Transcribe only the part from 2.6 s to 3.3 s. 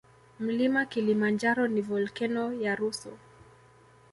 rusu